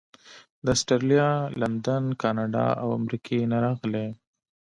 د 0.65 0.67
اسټرالیا، 0.77 1.29
لندن، 1.61 2.03
کاناډا 2.21 2.67
او 2.81 2.87
امریکې 2.99 3.39
نه 3.51 3.57
راغلي. 3.65 4.07